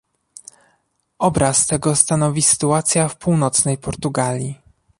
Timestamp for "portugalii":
3.77-4.57